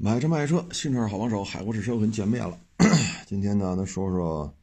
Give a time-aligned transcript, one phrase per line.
[0.00, 2.56] 买车卖车，新车好帮手，海阔试车跟见面了。
[3.26, 4.54] 今天呢，咱说说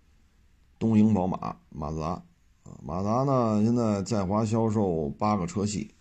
[0.80, 2.08] 东营宝马马自达
[2.64, 5.94] 啊，马自达呢现在在华销售八个车系，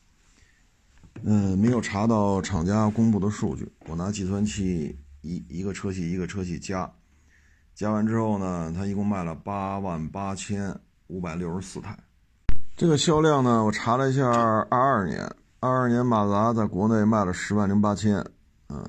[1.24, 3.68] 嗯，没有查到厂家公布的数据。
[3.88, 6.88] 我拿计算器一一个车系一个车系加，
[7.74, 10.72] 加完之后呢，它一共卖了八万八千
[11.08, 11.98] 五百六十四台。
[12.76, 15.28] 这个销量呢，我查了一下，二二年，
[15.58, 18.24] 二二年马自达在国内卖了十万零八千，
[18.68, 18.80] 嗯。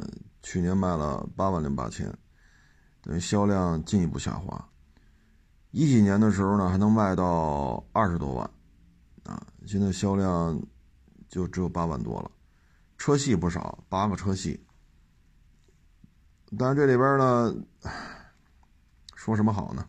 [0.46, 2.08] 去年卖了八万零八千，
[3.02, 4.63] 等于销量进一步下滑。
[5.72, 8.48] 一几年的时候呢，还能卖到二十多万，
[9.23, 10.62] 啊，现在销量
[11.27, 12.30] 就只有八万多了。
[13.00, 14.63] 车系不少，八个车系，
[16.59, 17.55] 但是这里边呢，
[19.16, 19.84] 说什么好呢？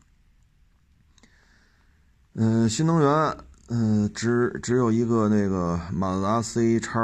[2.32, 3.36] 嗯，新能源，
[3.68, 6.98] 嗯，只只有一个那个马自达 C 叉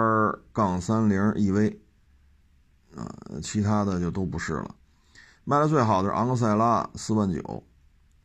[0.54, 1.81] 杠三零 EV。
[2.96, 4.74] 啊，其他的就都不是了。
[5.44, 7.64] 卖的最好的是昂克赛拉，四万九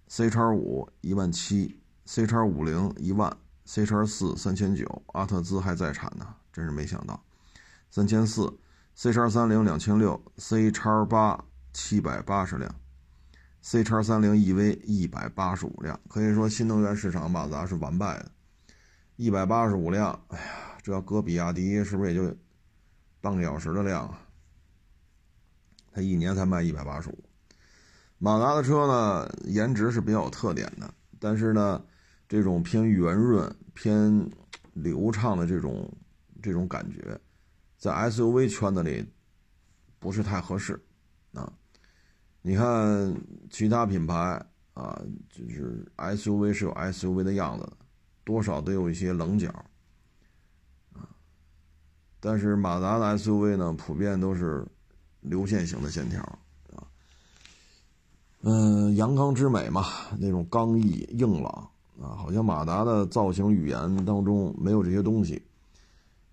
[0.09, 5.01] ；C 叉五一万七；C 叉五零一万；C 叉四三千九。
[5.13, 7.19] 阿特兹还在产呢，真是没想到，
[7.89, 8.53] 三千四
[8.95, 11.43] ；C 叉三零两千六；C 叉八
[11.73, 12.75] 七百八十辆
[13.63, 15.99] ；C 叉三零 EV 一百八十五辆。
[16.07, 18.31] 可以说，新能源市场马自达是完败的，
[19.15, 20.19] 一百八十五辆。
[20.27, 20.43] 哎呀，
[20.83, 22.35] 这要搁比亚迪，是不是也就
[23.21, 24.19] 半个小时的量啊？
[25.97, 27.17] 它一年才卖一百八十五，
[28.19, 31.83] 马达的车呢，颜值是比较有特点的，但是呢，
[32.29, 34.29] 这种偏圆润、偏
[34.73, 35.91] 流畅的这种
[36.39, 37.19] 这种感觉，
[37.79, 39.03] 在 SUV 圈子里
[39.97, 40.79] 不是太合适
[41.33, 41.51] 啊。
[42.43, 44.39] 你看其他品牌
[44.75, 47.67] 啊，就是 SUV 是有 SUV 的样子，
[48.23, 49.49] 多少都有一些棱角
[50.93, 51.09] 啊，
[52.19, 54.63] 但是马达的 SUV 呢，普遍都是。
[55.29, 56.21] 流线型的线条，
[56.75, 56.83] 啊，
[58.41, 59.85] 嗯，阳刚之美嘛，
[60.17, 61.69] 那种刚毅硬朗
[62.01, 65.41] 啊，好像马达的造型语言当中没有这些东西，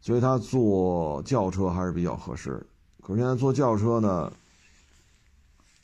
[0.00, 2.66] 所以它做轿车还是比较合适。
[3.02, 4.32] 可是现在做轿车呢，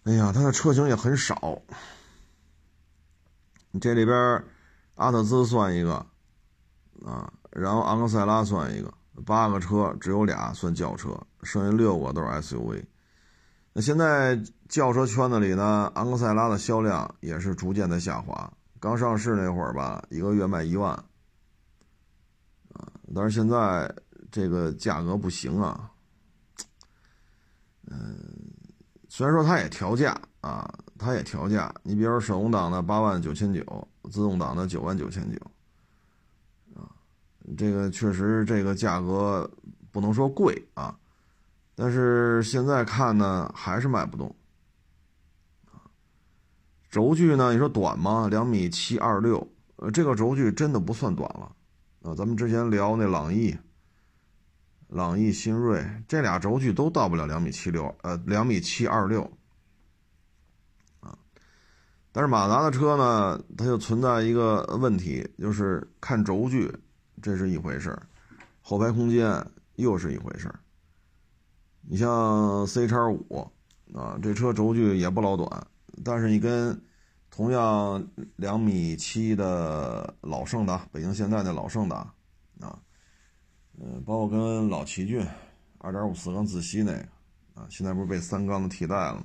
[0.04, 1.60] 哎呀，它的车型也很少。
[3.72, 4.44] 你这里边
[4.96, 5.94] 阿特兹算一个
[7.04, 8.92] 啊，然后昂克赛拉算一个，
[9.24, 12.84] 八个车只有俩算轿车，剩下六个都是 SUV。
[13.80, 18.52] 现在轿车圈子里呢，昂克赛拉的销量也是逐渐的下滑。
[18.78, 20.92] 刚上市那会儿吧，一个月卖一万，
[22.72, 23.92] 啊，但是现在
[24.30, 25.90] 这个价格不行啊。
[27.86, 28.16] 嗯，
[29.08, 31.74] 虽然说它也调价啊，它也调价。
[31.82, 35.38] 你比如手动挡的八万九千九，自动挡的九万九千九，
[36.80, 36.88] 啊，
[37.56, 39.50] 这个确实这个价格
[39.90, 40.96] 不能说贵啊。
[41.80, 44.36] 但是现在看呢，还是卖不动。
[46.90, 47.54] 轴距呢？
[47.54, 48.28] 你说短吗？
[48.28, 51.50] 两米七二六，呃，这个轴距真的不算短了。
[52.02, 53.56] 啊，咱们之前聊那朗逸、
[54.88, 59.22] 朗逸新锐，这俩轴距都到不了两米七六，呃，两米七二六。
[61.00, 61.16] 啊，
[62.12, 66.70] 但是马达的车呢，它就存在一个问题，就是看轴距，
[67.22, 67.98] 这是一回事
[68.60, 69.42] 后排空间
[69.76, 70.59] 又是一回事儿
[71.82, 73.50] 你像 C 叉五
[73.94, 75.66] 啊，这车轴距也不老短，
[76.04, 76.80] 但是你跟
[77.30, 81.96] 同样两米七的老胜达，北京现代的老胜达
[82.60, 82.78] 啊，
[83.80, 85.26] 嗯，包括跟老奇骏
[85.78, 87.00] 二点五四缸自吸那个
[87.54, 89.24] 啊，现在不是被三缸的替代了？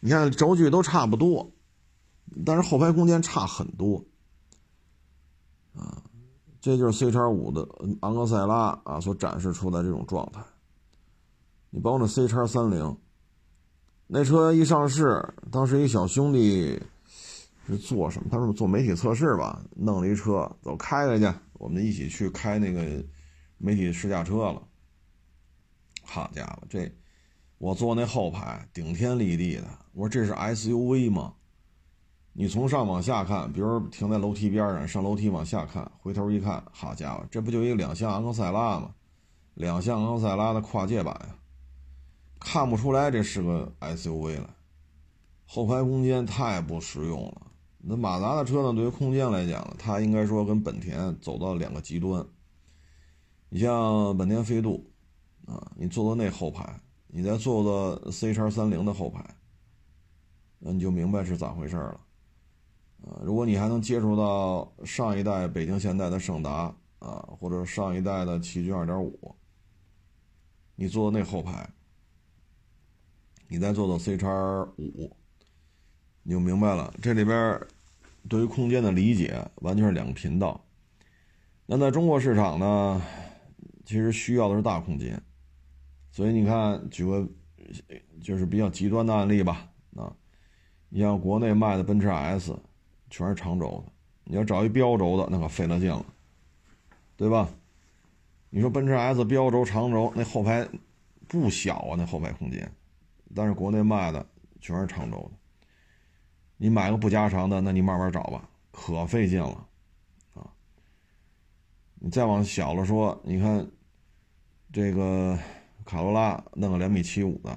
[0.00, 1.52] 你看轴距都差不多，
[2.44, 4.04] 但是后排空间差很多
[5.76, 6.02] 啊，
[6.60, 7.68] 这就是 C 叉五的
[8.00, 10.42] 昂克赛拉啊所展示出来这种状态。
[11.74, 12.96] 你包括那 C 叉三零，
[14.06, 16.80] 那车一上市，当时一小兄弟
[17.66, 18.28] 是做什么？
[18.30, 19.60] 他说做媒体测试吧？
[19.74, 23.04] 弄了一车，走开开去，我们一起去开那个
[23.58, 24.62] 媒体试驾车了。
[26.04, 26.88] 好家伙，这
[27.58, 29.64] 我坐那后排，顶天立地的。
[29.94, 31.34] 我说这是 SUV 吗？
[32.32, 38.94] 你从上往下看，比如停在楼梯边上，上楼梯往下看，回头一看，好家伙，这不就一两厢昂克赛拉吗？
[39.54, 41.34] 两厢昂克赛拉的跨界版呀！
[42.44, 44.54] 看不出来这是个 SUV 了，
[45.46, 47.46] 后排空间太不实用了。
[47.78, 48.74] 那马达的车呢？
[48.74, 52.24] 对于空间来讲，它应该说跟本田走到两个极端。
[53.48, 54.90] 你像本田飞度，
[55.46, 59.24] 啊，你坐到那后排，你再坐到 C 叉三零的后排，
[60.58, 62.00] 那你就明白是咋回事了。
[63.06, 69.34] 啊，如果你还能接触到上一代北京现代的胜达啊，或者上一代的奇骏二点五，
[70.74, 71.68] 你坐那后排。
[73.48, 74.28] 你再做做 C 叉
[74.76, 75.14] 五，
[76.22, 76.92] 你就明白了。
[77.02, 77.60] 这里边
[78.28, 80.64] 对于空间的理解完全是两个频道。
[81.66, 83.02] 那在中国市场呢，
[83.84, 85.20] 其实需要的是大空间，
[86.10, 87.26] 所以你看，举个
[88.22, 90.12] 就是比较极端的案例吧，啊，
[90.88, 92.54] 你像国内卖的奔驰 S，
[93.08, 93.92] 全是长轴的，
[94.24, 96.04] 你要找一标轴的，那可费了劲了，
[97.16, 97.48] 对吧？
[98.50, 100.68] 你说奔驰 S 标轴长轴，那后排
[101.26, 102.70] 不小啊，那后排空间。
[103.32, 104.26] 但是国内卖的
[104.60, 105.38] 全是长轴的，
[106.56, 109.68] 你买个不加长的，那你慢慢找吧，可费劲了，
[110.34, 110.50] 啊！
[111.96, 113.70] 你再往小了说，你看
[114.72, 115.38] 这个
[115.84, 117.50] 卡罗拉弄个两米七五的，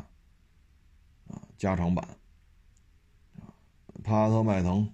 [1.28, 2.08] 啊，加长版，
[3.40, 3.54] 啊，
[4.04, 4.92] 帕萨特、迈腾、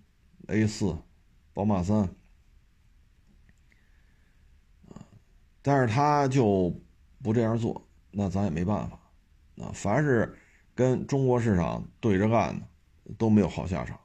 [0.47, 0.97] A 四、
[1.53, 1.99] 宝马三，
[4.89, 5.01] 啊，
[5.61, 6.73] 但是他就
[7.21, 7.81] 不这样做，
[8.11, 8.99] 那咱也没办法，
[9.63, 10.37] 啊，凡是。
[10.75, 12.65] 跟中国市场对着干的
[13.17, 13.99] 都没有好下场，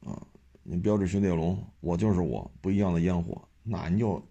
[0.00, 0.20] 啊，
[0.62, 4.22] 你标致雪铁龙，我就是我，不一样的烟火，那你就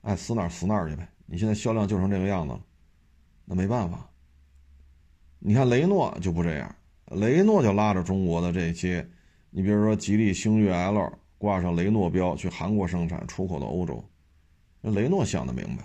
[0.00, 1.08] 爱死哪死哪去呗。
[1.26, 2.60] 你现在销量就成这个样子了，
[3.44, 4.08] 那没办法。
[5.38, 6.76] 你看雷诺就不这样，
[7.06, 9.06] 雷诺就拉着中国的这些，
[9.50, 14.02] 你比如说吉利星越 L 挂上雷诺标去韩国生产，出口到欧洲，
[14.80, 15.84] 那雷诺想得明白。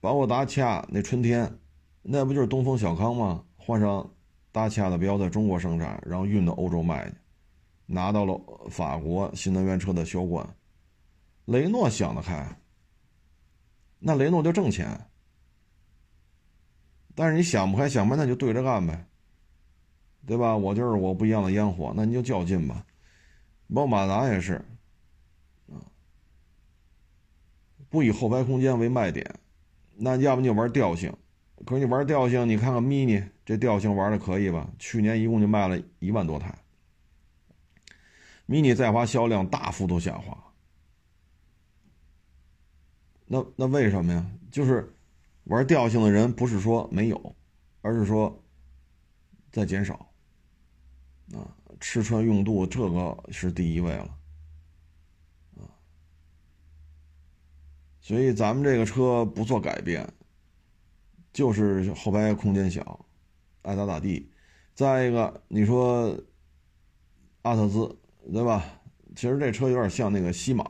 [0.00, 1.58] 包括达契亚那春天，
[2.02, 3.44] 那不就是东风小康吗？
[3.68, 4.10] 换上
[4.50, 7.14] 大契亚的标，在中国生产，然后运到欧洲卖去，
[7.84, 10.48] 拿到了法国新能源车的销冠。
[11.44, 12.58] 雷诺想得开，
[13.98, 14.98] 那雷诺就挣钱。
[17.14, 19.06] 但是你想不开，想不开，那就对着干呗，
[20.26, 20.56] 对吧？
[20.56, 22.86] 我就是我不一样的烟火，那你就较劲吧。
[23.68, 24.54] 包括马达也是，
[25.70, 25.76] 啊，
[27.90, 29.38] 不以后排空间为卖点，
[29.94, 31.14] 那要不你就玩调性。
[31.66, 34.70] 可是你玩调性，你看看 mini 这调性玩的可以吧？
[34.78, 36.56] 去年一共就卖了一万多台
[38.46, 40.36] ，mini 在华销量大幅度下滑。
[43.26, 44.24] 那那为什么呀？
[44.50, 44.94] 就是
[45.44, 47.36] 玩调性的人不是说没有，
[47.82, 48.42] 而是说
[49.50, 49.94] 在减少。
[51.34, 51.44] 啊，
[51.80, 54.16] 吃穿用度这个是第一位了。
[55.56, 55.68] 啊，
[58.00, 60.10] 所以咱们这个车不做改变。
[61.32, 63.06] 就是后排空间小，
[63.62, 64.30] 爱咋咋地。
[64.74, 66.16] 再一个，你说
[67.42, 67.98] 阿特兹
[68.32, 68.64] 对吧？
[69.16, 70.64] 其实这车有点像那个西马。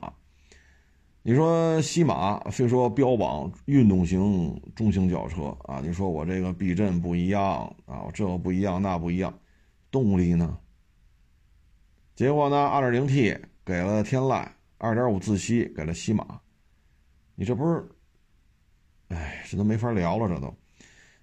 [1.23, 5.81] 你说西马非说标榜运动型中型轿车啊？
[5.85, 9.39] 你说我这个避震不一样啊，我这个不一样那不一样，
[9.91, 10.59] 动力呢？
[12.15, 16.41] 结果呢，2.0T 给了天籁，2.5自吸给了西马，
[17.35, 17.87] 你这不是？
[19.09, 20.55] 哎，这都没法聊了，这都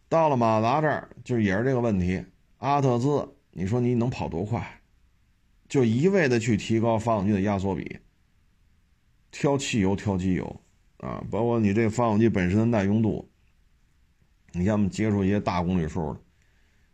[0.08, 2.24] 到了马达这儿，就也是这个问题。
[2.58, 4.82] 阿特兹，你说你能跑多快？
[5.68, 8.00] 就一味的去提高发动机的压缩比，
[9.32, 10.62] 挑汽油、挑机油
[10.98, 13.30] 啊，包括你这发动机本身的耐用度，
[14.52, 16.20] 你要么接触一些大功率数的，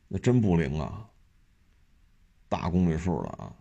[0.08, 1.08] 那真不灵啊。
[2.50, 3.54] 大功率数的啊，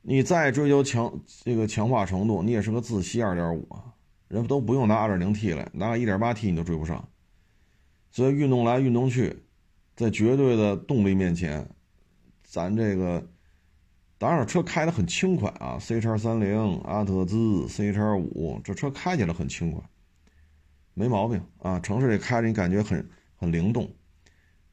[0.00, 3.91] 你再追求强这个强化程度，你也是个自吸2.5啊。
[4.32, 7.06] 人都不用拿 2.0T 来，拿个 1.8T 你都追不上。
[8.10, 9.44] 所以运动来运动去，
[9.94, 11.68] 在绝对的动力面前，
[12.42, 13.28] 咱这个
[14.16, 19.82] 当然车开的很轻快啊，C 叉三零、阿特兹、C 叉五，这车开起来很轻快，
[20.94, 21.78] 没毛病啊。
[21.80, 23.06] 城市里开着你感觉很
[23.36, 23.86] 很灵动，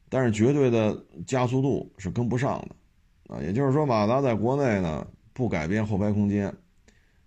[0.08, 3.42] 但是绝对的加速度是跟不上的啊。
[3.42, 6.48] 也就是说，马达在国内呢不改变后排空间，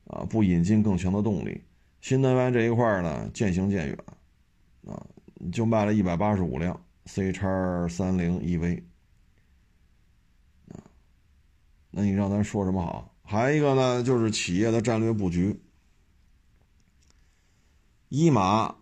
[0.07, 1.61] 啊，不引进更强的动力。
[2.03, 3.97] 新能源这一块呢，渐行渐远，
[4.87, 5.07] 啊，
[5.53, 7.47] 就卖了一百八十五辆 C 叉
[7.89, 8.83] 三零 EV，
[10.73, 10.83] 啊，
[11.93, 13.15] 那你让咱说什么好？
[13.23, 15.63] 还一个呢，就是企业的战略布局，
[18.09, 18.75] 一马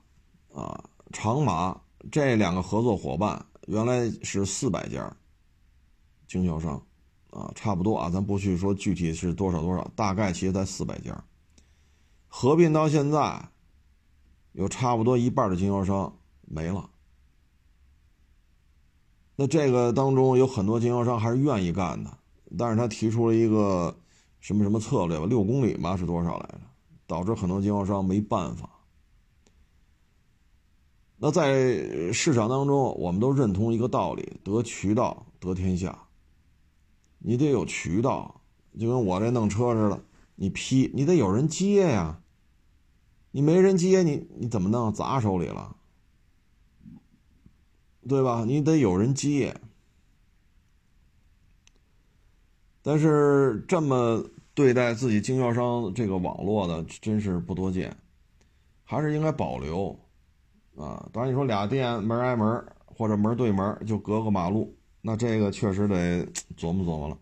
[0.54, 1.78] 啊，长马
[2.10, 5.14] 这两个合作伙伴原来是四百家
[6.26, 6.82] 经销商，
[7.28, 11.22] 啊，差不多啊，咱不去说具体是多少多少，大概其实在四百家。
[12.32, 13.50] 合并到现在，
[14.52, 16.88] 有差不多一半的经销商没了。
[19.34, 22.16] 那这个当中有很多经销商还是愿意干的，
[22.56, 23.94] 但是他提出了一个
[24.38, 26.60] 什么什么策略吧，六公里嘛是多少来着？
[27.06, 28.70] 导致很多经销商没办法。
[31.16, 36.06] 那在市场当中，我们都认同一个道理：得渠道得天下。
[37.18, 38.40] 你得有渠道，
[38.78, 40.02] 就跟我这弄车似的。
[40.42, 42.22] 你批，你得有人接呀。
[43.30, 44.90] 你没人接，你你怎么弄？
[44.90, 45.76] 砸手里了，
[48.08, 48.44] 对吧？
[48.46, 49.54] 你得有人接。
[52.80, 57.94] 但是这么对待自己经销商这个网络的，真是不多见，
[58.84, 59.94] 还是应该保留
[60.74, 61.06] 啊。
[61.12, 66.24] 当然，你说俩店门挨门，或者门对门，就隔个马路，那这个确实得
[66.56, 67.18] 琢磨琢磨了。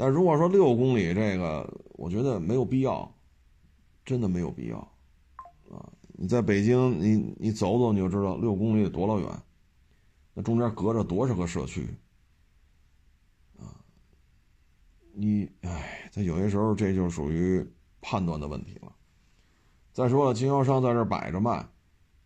[0.00, 3.12] 但如果说六公里这个，我觉得没有必要，
[4.04, 4.78] 真的没有必要
[5.72, 5.90] 啊。
[6.12, 9.28] 你在北京，你你走走你就知道六公里得多老远，
[10.34, 11.84] 那中间隔着多少个社区。
[13.58, 13.74] 啊
[15.12, 17.68] 你哎，他有些时候这就属于
[18.00, 18.92] 判断的问题了。
[19.92, 21.66] 再说了，经销商在这摆着卖，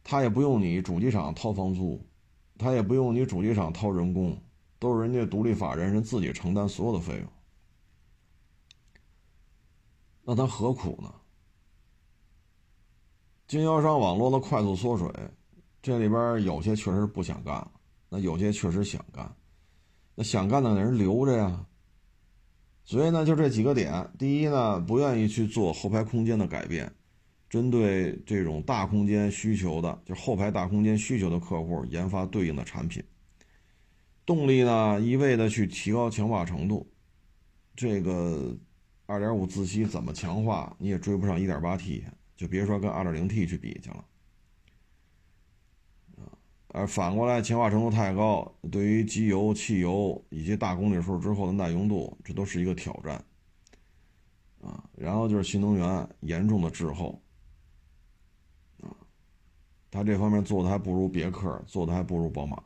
[0.05, 1.99] 他也不用你主机厂掏房租，
[2.59, 4.37] 他也不用你主机厂掏人工，
[4.79, 7.27] 都是人家独立法人，人自己承担所有的费用。
[10.25, 11.13] 那他何苦呢？
[13.49, 15.11] 经销商网络的快速缩水，
[15.83, 17.71] 这里边有些确实不想干了，
[18.09, 19.35] 那有些确实想干，
[20.15, 21.67] 那想干的人留着呀。
[22.85, 24.11] 所以呢，就这几个点。
[24.19, 26.91] 第一呢，不愿意去做后排空间的改变，
[27.51, 33.03] 针对这种大空间需求的，就后排大空间需求的客户研发对应的产品。
[34.25, 36.91] 动力呢，一味的去提高强化程度，
[37.77, 38.57] 这个
[39.07, 42.05] 2.5自吸怎么强化，你也追不上 1.8T，
[42.37, 44.05] 就别说跟 2.0T 去比去了。
[46.69, 53.23] 而反过来，强化程度太高，对于机油、汽油以及大公里数之后的耐用度，这都是一个挑战。
[54.63, 57.21] 啊，然后就是新能源严重的滞后。
[58.81, 58.89] 啊，
[59.91, 62.63] 他这方面做的还不如别克，做的还不如宝马。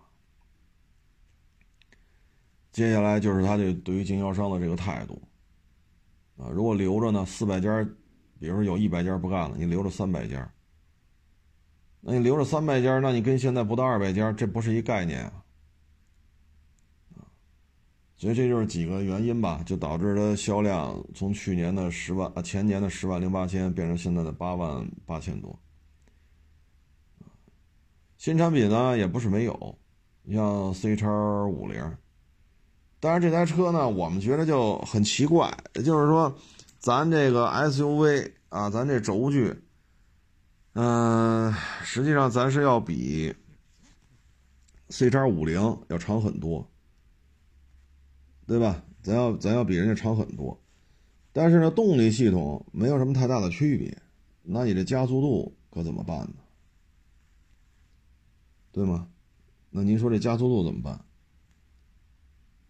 [2.71, 5.21] 接下来就是他这对于经销商的这个态度。
[6.37, 7.83] 啊，如果留着呢，四百家，
[8.39, 10.51] 比如说有一百家不干了，你留着三百家。
[12.01, 15.43] 那你留着三百家，那你跟现在不到二百家，这不是一概念啊！
[18.17, 25.59] 所以这就是几个原因吧，就导致它销量从去年的十万啊，前年的十万零八千变成现在的八万八千多。
[28.17, 29.79] 新产品呢也不是没有，
[30.23, 31.11] 你像 C 叉
[31.47, 31.97] 五零，
[33.07, 36.37] 但是这台车呢，我们觉得就很奇怪，也就是说，
[36.81, 39.55] 咱这个 SUV 啊，咱这轴距。
[40.73, 43.33] 嗯，实际上咱是要比
[44.89, 46.69] C 叉五零要长很多，
[48.45, 48.83] 对吧？
[49.05, 50.61] 咱要咱要比人家长很多，
[51.33, 53.97] 但是呢，动力系统没有什么太大的区别，
[54.43, 56.35] 那你这加速度可怎么办呢？
[58.73, 59.07] 对吗？
[59.71, 61.06] 那您说这加速度怎么办？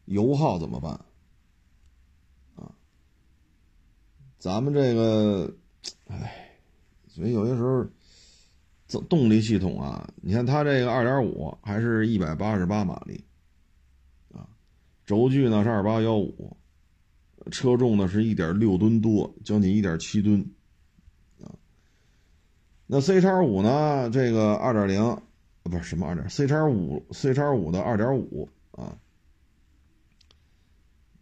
[0.06, 0.92] 油耗怎么办？
[2.56, 2.74] 啊，
[4.38, 5.54] 咱们这个，
[6.08, 6.58] 哎，
[7.06, 7.86] 所以有些时候。
[9.10, 13.24] 动力系统啊，你看它这个二点五还是一百八十八马力，
[14.32, 14.46] 啊，
[15.04, 16.56] 轴距呢是二八幺五，
[17.50, 20.40] 车重呢是一点六吨多，将近一点七吨，
[21.42, 21.50] 啊，
[22.86, 25.20] 那 C 叉五呢，这个二点零，
[25.64, 28.48] 不是什么二点，C 叉五 C 叉五的二点五，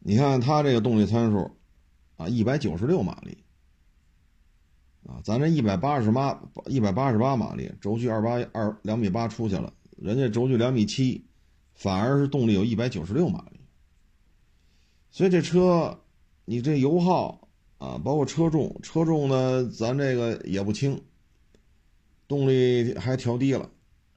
[0.06, 1.50] 你看它这个动力参数，
[2.18, 3.38] 啊，一百九十六马力。
[5.06, 11.24] 啊，咱这一百八十八一百八十八马力，轴距二八二两米八出去了，人家轴距两米七，
[11.74, 13.60] 反而是动力有一百九十六马力。
[15.10, 15.98] 所以这车，
[16.44, 21.00] 你这油耗啊，包括车重，车重呢，咱这个也不轻，
[22.28, 23.70] 动力还调低了。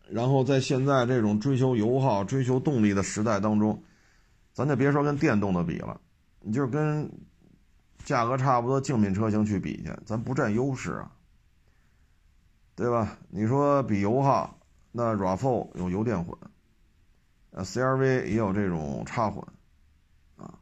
[0.10, 3.82] 然后在现在这种追求油耗、追求动力的时代当中，
[4.58, 6.02] 咱就别说跟电动的比了，
[6.40, 7.08] 你就是跟。
[8.06, 11.12] 价格差不多，竞品车型去比去，咱不占优势啊，
[12.74, 13.18] 对吧？
[13.28, 14.58] 你说比油耗，
[14.94, 16.34] 那 RAV4 有油电混，
[17.52, 19.44] 呃，CRV 也有这种插混，
[20.38, 20.58] 啊，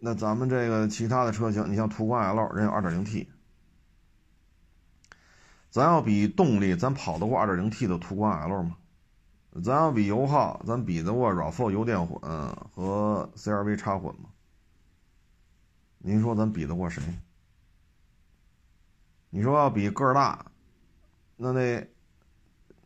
[0.00, 3.28] 那咱们这个其他的车型，你像途观 L，人有 2.0T，
[5.70, 8.76] 咱要比动力，咱跑得过 2.0T 的途观 L 吗？
[9.64, 12.20] 咱要比油耗，咱比得过 RAV4 油电混
[12.72, 14.30] 和 CRV 插混吗？
[15.98, 17.02] 您说咱比得过谁？
[19.30, 20.46] 你说要比个儿大，
[21.36, 21.88] 那那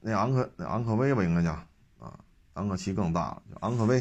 [0.01, 1.53] 那昂克那昂克威吧，应该叫
[1.99, 2.19] 啊，
[2.55, 4.01] 昂克旗更大了，叫昂克威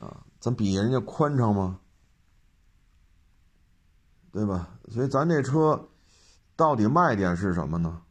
[0.00, 1.80] 啊，咱比人家宽敞吗？
[4.32, 4.68] 对吧？
[4.90, 5.88] 所以咱这车
[6.54, 8.02] 到底卖点是什么呢？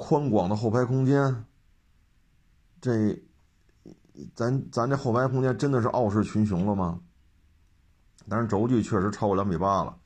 [0.00, 1.44] 宽广的后排空间，
[2.80, 3.22] 这。
[4.34, 7.00] 咱咱这后排空间真的是傲视群雄了吗？
[8.28, 9.96] 但是轴距确实超过两米八了。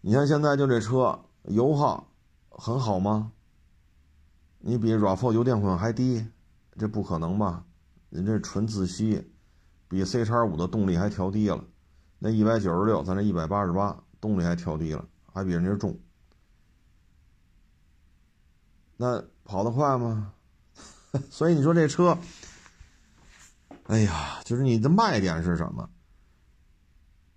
[0.00, 2.08] 你看现在就这车油耗
[2.48, 3.30] 很好吗？
[4.58, 6.26] 你比 RAV4 油电混还低，
[6.76, 7.64] 这不可能吧？
[8.08, 9.30] 你这纯自吸，
[9.86, 11.64] 比 C 叉五的动力还调低了，
[12.18, 15.96] 那一百九十六，咱这一百八十八，动力还调低了，还比人家重。
[19.00, 20.32] 那跑得快吗？
[21.30, 22.18] 所以你说这车，
[23.84, 25.88] 哎呀，就是你的卖点是什么？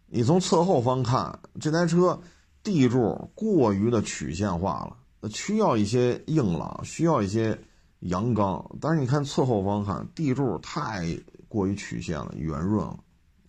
[0.07, 2.19] 你从侧后方看，这台车
[2.63, 4.89] 地柱过于的曲线化
[5.21, 7.57] 了，需要一些硬朗，需要一些
[7.99, 8.75] 阳刚。
[8.81, 11.05] 但是你看侧后方看，地柱太
[11.47, 12.99] 过于曲线了，圆润了，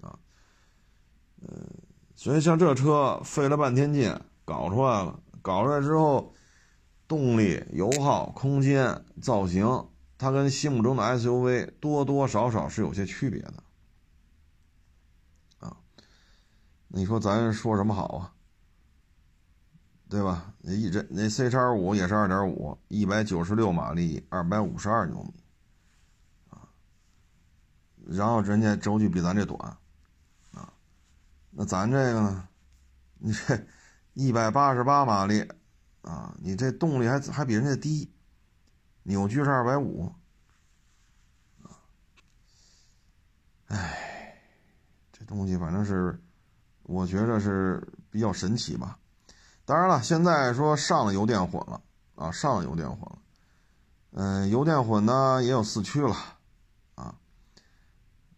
[0.03, 0.15] 啊，
[1.41, 1.67] 嗯，
[2.15, 4.15] 所以像这车费了半天劲
[4.45, 6.31] 搞出来了，搞出来之后。
[7.13, 13.63] 动力、油耗、空间、造型，它跟心目中的 SUV 多多少少是有些区别的，
[15.59, 15.77] 啊，
[16.89, 18.33] 你说咱说什么好啊？
[20.09, 20.55] 对吧？
[20.63, 25.35] 那一这那 C 叉五也是二点五，一百九十六马力，二百五十二牛米，
[26.49, 26.67] 啊，
[28.07, 29.61] 然后人家轴距比咱这短，
[30.55, 30.73] 啊，
[31.51, 32.49] 那咱这个呢？
[33.19, 33.67] 你这
[34.15, 35.47] 一百八十八马力。
[36.03, 38.13] 啊，你这动力还还比人家低，
[39.05, 40.13] 扭矩是二百五，
[41.63, 41.71] 啊，
[43.69, 44.41] 哎，
[45.13, 46.21] 这东西反正是，
[46.83, 48.99] 我觉着是比较神奇吧。
[49.65, 51.81] 当然了，现在说上了油电混了
[52.17, 53.19] 啊，上了油电混了，
[54.11, 56.17] 嗯，油电混呢也有四驱了，
[56.97, 57.15] 啊，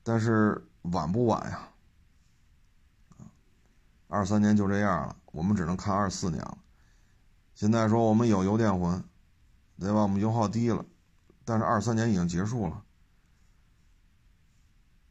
[0.02, 1.70] 但是晚不晚呀？
[4.08, 6.58] 二三年就这样了，我们只能看二四年了。
[7.64, 9.02] 现在说我们有油电混，
[9.80, 10.02] 对吧？
[10.02, 10.84] 我们油耗低了，
[11.46, 12.82] 但是二三年已经结束了。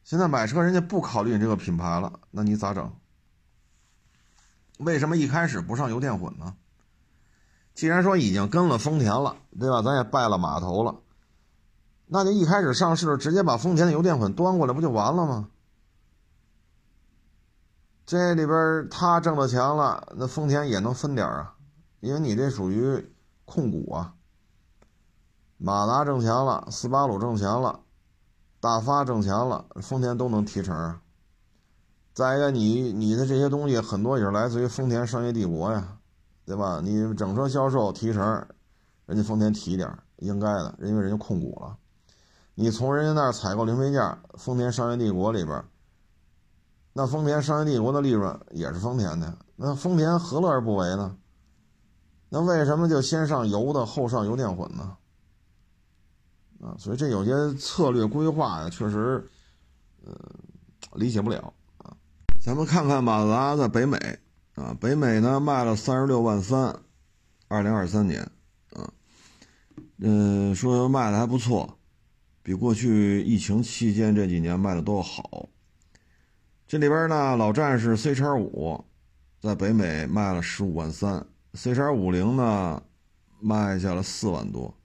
[0.04, 2.94] 现在买车人家不考虑你这个品牌了，那你咋整？
[4.78, 6.54] 为什么一开始不上油电混呢？
[7.74, 9.82] 既然说已经跟了丰田了，对吧？
[9.82, 11.00] 咱也拜了码头了，
[12.06, 15.48] 那就一开始上市直接把丰田的油电混端过来不就完了吗？
[18.06, 21.53] 这里边他挣了钱了，那丰田也能分点啊。
[22.04, 23.02] 因为你这属于
[23.46, 24.12] 控股啊，
[25.56, 27.80] 马达挣钱了，斯巴鲁挣钱了，
[28.60, 31.00] 大发挣钱了，丰田都能提成。
[32.12, 35.96] 再一个，你你的这些东西很多也是来自于丰田商业帝国呀，
[36.44, 36.78] 对吧？
[36.84, 38.46] 你整车销售提成，
[39.06, 41.74] 人家丰田提点应该的，因为人家控股了。
[42.54, 45.64] 你从人家那儿采购零配件，丰田商业帝国里边，
[46.92, 51.16] 那丰田商业帝国的利润也是丰田的，那丰田何乐而不为呢？
[52.34, 54.96] 那为什么就先上油的后上油电混呢？
[56.60, 59.24] 啊，所以这有些策略规划呀，确实，
[60.04, 60.12] 呃，
[60.94, 61.94] 理解不了啊。
[62.40, 63.96] 咱们看看马自达在北美
[64.56, 66.76] 啊，北美呢卖了三十六万三，
[67.46, 68.20] 二零二三年
[68.72, 68.92] 啊，
[69.98, 71.78] 嗯，说卖的还不错，
[72.42, 75.48] 比过去疫情期间这几年卖的都要好。
[76.66, 78.84] 这里边呢，老战士 C 叉五
[79.40, 81.24] 在北美卖了十五万三。
[81.54, 82.82] C 叉五零呢，
[83.40, 84.76] 卖下了四万多，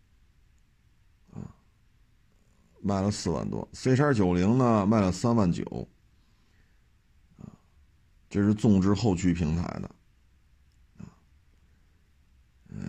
[1.31, 1.41] 啊，
[2.79, 3.67] 卖了四万多。
[3.73, 5.87] C 叉九零呢，卖了三万九，
[7.39, 7.49] 啊，
[8.29, 9.89] 这是纵置后驱平台的，
[10.99, 11.09] 啊，
[12.67, 12.87] 嗯，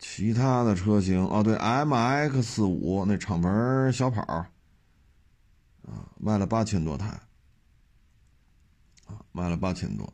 [0.00, 4.50] 其他的车型哦，对，MX 五那敞篷小跑，啊，
[6.18, 7.06] 卖了八千多台，
[9.06, 10.12] 啊，卖了八千多，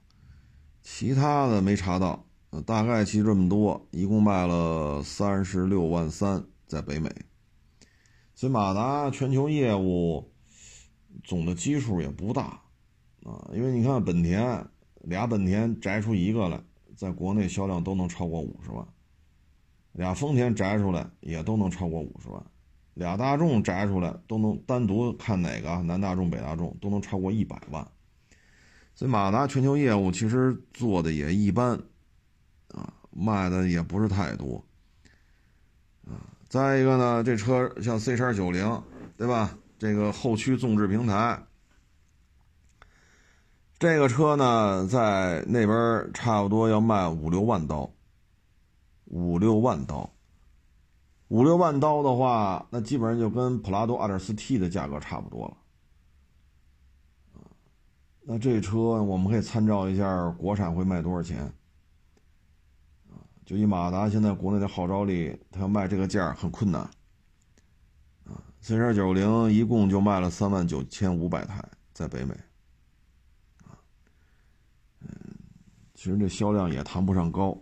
[0.83, 2.27] 其他的没查到。
[2.53, 7.11] 呃大概其实这么多，一共卖了三十六万三，在北美。
[8.35, 10.31] 所以马达全球业务
[11.25, 12.61] 总的基数也不大
[13.25, 14.67] 啊，因为你看本田
[15.01, 16.63] 俩本田摘出一个来，
[16.95, 18.87] 在国内销量都能超过五十万；
[19.93, 22.39] 俩丰田摘出来也都能超过五十万；
[22.93, 27.89] 俩大众摘出来都能单独看哪个南大众、北大众都能超过一百万。
[28.95, 31.83] 所以马达全球业务其实做的也一般。
[32.73, 34.65] 啊，卖的也不是太多，
[36.07, 36.17] 啊，
[36.49, 38.83] 再一个呢，这车像 C 叉九零，
[39.17, 39.57] 对吧？
[39.79, 41.43] 这个后驱纵置平台，
[43.79, 47.91] 这个车呢，在那边差不多要卖五六万刀，
[49.07, 50.09] 五六万刀，
[51.29, 55.57] 五六万刀的话，那基本上就跟普拉多 2.4T 的价格差不多了，
[58.23, 61.53] 那这车我们可以参照一下，国产会卖多少钱？
[63.53, 66.81] 就以马达现在国内的号召力，它要卖这个价很困难，
[68.25, 71.63] 啊，C 叉九零一共就卖了三万九千五百台
[71.93, 72.33] 在北美，
[73.67, 73.77] 啊，
[75.01, 75.11] 嗯，
[75.95, 77.55] 其实这销量也谈不上高，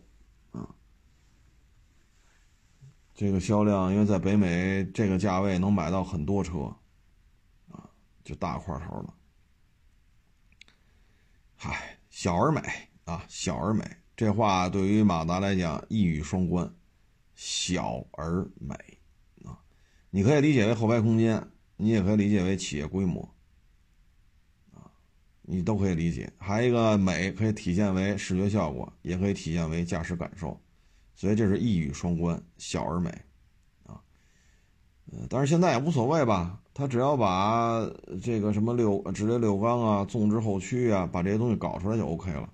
[0.53, 0.65] 啊，
[3.13, 6.73] 这个销量，因为在北美这个价位能买到很多车，
[7.73, 7.91] 啊，
[8.23, 9.13] 就大块头的。
[11.57, 12.63] 嗨，小而美
[13.07, 13.85] 啊，小而美，
[14.21, 16.71] 这话对于马达来讲一语双关，
[17.35, 18.75] 小而美。
[19.47, 19.57] 啊，
[20.11, 21.43] 你可以理解为后排空间，
[21.79, 23.23] 你也可以理解为企业规模。
[24.75, 24.85] 啊。
[25.41, 30.61] 你都可以理解，还有一个美可以体现为视觉效果，也可以体现为驾驶感受，
[31.15, 33.09] 所以这是一语双关，小而美，
[33.87, 33.97] 啊，
[35.13, 37.91] 呃，但是现在也无所谓吧，他只要把
[38.23, 42.53] 这个什么六直列六缸啊、纵置后驱啊，把这些东西搞出来就 OK 了，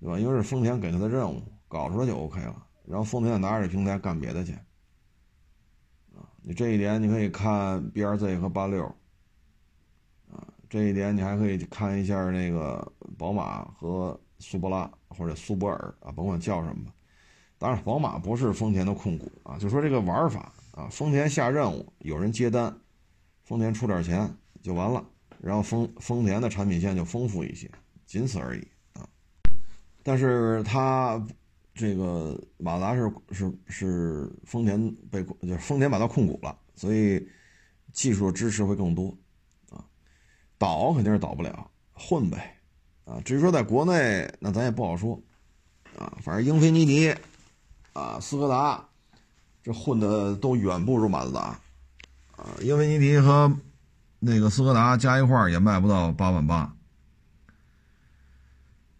[0.00, 0.18] 对吧？
[0.18, 4.52] 因为是丰田给他的任务，搞出来就 OK 了，然后丰田拿着这平台干别的去，
[6.14, 8.84] 啊，你这一点你可以看 BRZ 和八六。
[10.30, 16.92] 啊这一点你还可以看一下那个宝马和苏博拉或者苏泊尔啊，甭管叫什么。
[17.56, 22.76] 当然，宝马不是丰田的控股啊，就说这个玩法啊，丰田下任务，有人接单，
[23.44, 24.28] 丰田出点钱
[24.60, 25.02] 就完了，
[25.40, 27.70] 然后丰丰田的产品线就丰富一些，
[28.04, 28.66] 仅此而已。
[30.06, 31.20] 但是它
[31.74, 37.28] 这个马自达是是是丰田被就是丰田把它控股了，所以
[37.92, 39.12] 技术支持会更多
[39.68, 39.82] 啊。
[40.58, 42.56] 倒肯定是倒不了，混呗，
[43.04, 45.20] 啊，至于说在国内，那咱也不好说，
[45.98, 47.12] 啊，反正英菲尼迪，
[47.92, 48.88] 啊，斯柯达，
[49.60, 51.58] 这混的都远不如马自达，
[52.36, 53.52] 啊，英菲尼迪和
[54.20, 56.75] 那个斯柯达加一块也卖不到八万八，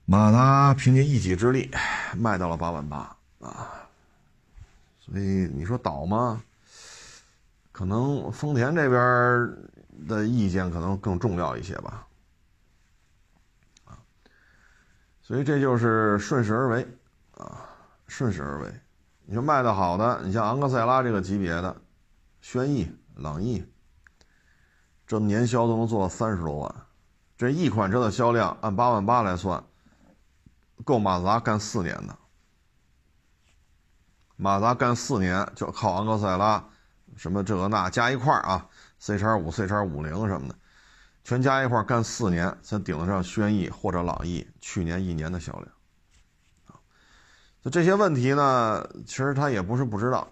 [0.06, 1.70] 马达凭借一己之力
[2.16, 3.86] 卖到了八万八，啊，
[4.98, 6.42] 所以你说倒吗？
[7.70, 9.66] 可能丰田这边。
[10.06, 12.06] 的意见可能更重要一些吧，
[13.86, 13.96] 啊，
[15.22, 16.86] 所以这就是顺势而为，
[17.38, 17.64] 啊，
[18.06, 18.70] 顺势而为。
[19.24, 21.74] 你说卖的好的，你像昂克赛拉这个级别的，
[22.42, 23.64] 轩逸、朗逸，
[25.06, 26.74] 这年销都能做到三十多万，
[27.38, 29.64] 这一款车的销量按八万八来算，
[30.84, 32.16] 够马自达干四年的。
[34.36, 36.64] 马自达干四年就靠昂克赛拉，
[37.16, 38.68] 什么这个那加一块啊。
[38.98, 40.54] C 叉五、C 叉五零什么的，
[41.22, 45.68] 全加一块干四年才顶得上轩逸或者朗逸去年一年的销量，
[47.62, 50.26] 就这些问题呢，其实他也不是不知道，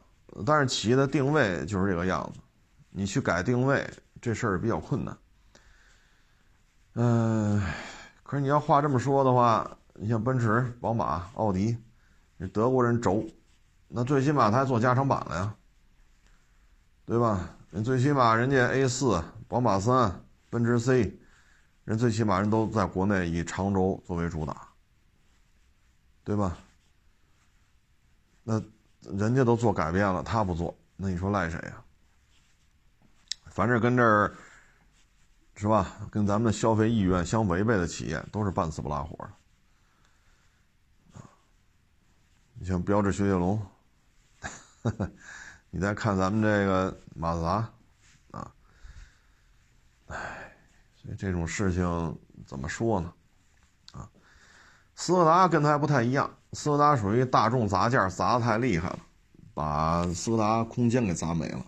[0.46, 2.40] 但是企业的定位就是这个样子，
[2.88, 3.88] 你去改定位
[4.20, 5.18] 这事儿比较困难，
[6.94, 7.62] 嗯，
[8.22, 11.76] 可是你要话这么说的话，你像奔驰、宝马、奥迪，
[12.52, 13.24] 德国人轴，
[13.88, 15.54] 那最起码他还做加长版了呀，
[17.04, 17.50] 对吧？
[17.70, 21.18] 人最起码人家 A 四、宝马三、奔驰 C，
[21.84, 24.68] 人最起码人都在国内以长轴作为主打，
[26.22, 26.58] 对吧？
[28.42, 28.62] 那
[29.00, 31.82] 人家都做改变了，他不做，那你说赖谁呀？
[33.46, 34.34] 凡是跟这儿
[35.54, 39.30] 是吧，跟咱们的消费意愿相违背的企业，都是半死不拉活的。
[42.64, 43.60] 像标致雪铁龙。
[45.70, 47.72] 你再看咱们这个马自达，
[48.30, 48.54] 啊，
[50.06, 50.56] 唉，
[50.94, 53.12] 所以这种事情怎么说呢？
[53.92, 54.08] 啊，
[54.94, 59.00] 斯柯达跟它还不太一样，斯柯达属于大众砸件砸的太厉害了，
[59.52, 61.66] 把斯柯达空间给砸没了，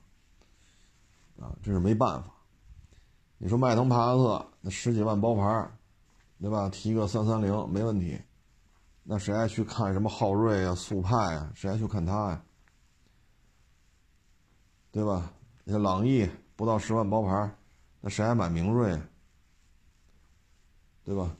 [1.41, 2.31] 啊，这是没办法。
[3.39, 5.69] 你说迈腾、帕萨特那十几万包牌，
[6.41, 6.69] 对吧？
[6.69, 8.21] 提个三三零没问题，
[9.09, 11.53] 那谁还去看什么昊锐啊、速派啊？
[11.55, 12.43] 谁还去看它呀？
[14.91, 15.33] 对吧？
[15.63, 17.57] 那朗逸不到十万包牌，
[18.01, 19.01] 那谁还买明锐？
[21.05, 21.37] 对吧？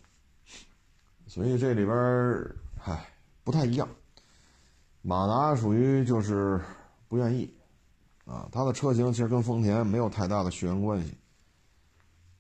[1.27, 3.09] 所以这里边儿，唉，
[3.43, 3.89] 不太一样。
[5.03, 6.61] 马达属于就是
[7.09, 7.53] 不愿意，
[8.27, 11.17] 啊，它的车型其实跟丰田没有太大的血缘关系，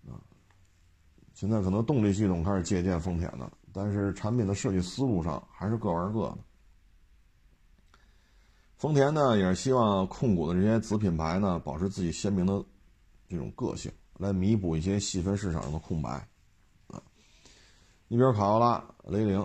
[0.08, 0.14] 啊，
[1.34, 6.38] 现在可能动力系统开始借鉴丰田的，但是产品的设计思路上还是各玩各的。
[8.78, 12.64] 丰田呢，也是希望控股的这些子品牌呢，保持自己鲜明的
[13.28, 16.26] 这种个性，来弥补一些细分市场上的空白。
[16.86, 17.02] 啊，
[18.08, 19.42] 你比如卡罗拉、雷凌，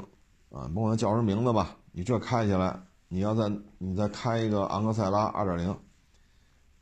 [0.50, 5.76] 啊，甭管叫什么名字吧，你这开起来，你要再你再开一个昂克赛拉2.0，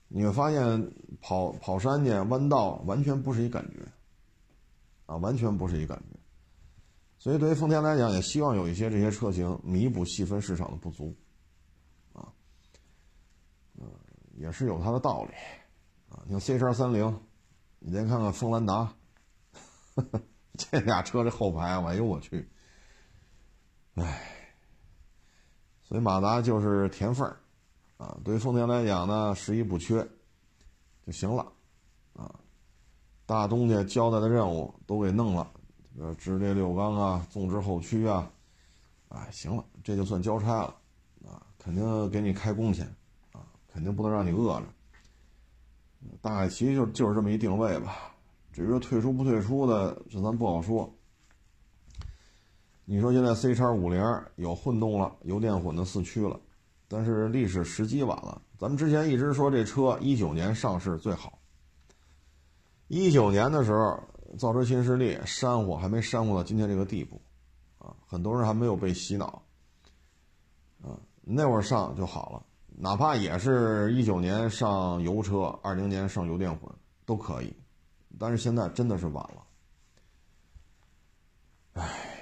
[0.08, 3.80] 你会发现跑跑山去、弯道完全不是一感觉，
[5.08, 6.19] 啊，完全不是一感觉。
[7.20, 11.16] 所以对于丰田来讲，也希望有一些这些车型弥补细分市场的不足。
[14.36, 15.34] 也是有它的道理，
[16.08, 17.22] 啊，你像 C 叉三零，
[17.80, 18.96] 你再看看锋兰达，
[20.58, 22.48] 这俩车这后排，哎呦我去，
[23.96, 24.56] 唉，
[25.84, 27.36] 所以马达就是填缝儿，
[27.98, 30.08] 啊，对于丰田来讲呢，十一不缺
[31.06, 31.52] 就行了，
[32.14, 32.34] 啊，
[33.26, 35.52] 大东家交代的任务都给弄了，
[36.00, 38.32] 呃，直列六缸啊，纵置后驱啊，
[39.10, 40.76] 哎，行了，这就算交差了，
[41.28, 42.86] 啊，肯定给你开工钱，
[43.34, 44.66] 啊，肯定不能让你饿着，
[46.22, 48.16] 大概其实就就是这么一定位吧。
[48.54, 50.90] 至于说退出不退出的，这咱不好说。
[52.86, 54.02] 你说现在 C 叉五零
[54.38, 56.40] 有混动了，油电混的四驱了，
[56.88, 58.42] 但是历史时机晚了。
[58.58, 61.38] 咱们之前一直说这车一九年上市最好。
[62.88, 64.02] 一九年的时候，
[64.38, 67.22] 造车新势力煽火还没煽火到今天这个地步，
[67.78, 69.42] 啊，很多人还没有被洗脑，
[70.82, 72.46] 啊，那会儿上就好了，
[72.78, 76.72] 哪怕也是一九年上油车，二零年上油电混
[77.06, 77.54] 都可以，
[78.20, 79.44] 但是现在真的是晚了，
[81.74, 82.16] 唉。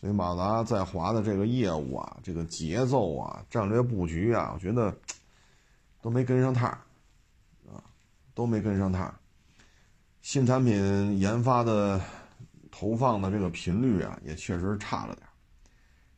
[0.00, 4.96] 所以马达在华的这个业务啊，这个节奏啊，战略布局啊，我觉得
[6.00, 6.70] 都没跟上趟
[7.66, 7.82] 啊，
[8.32, 9.12] 都没跟上趟
[10.28, 11.98] 新产品研发的
[12.70, 15.26] 投放的这个频率啊，也确实差了点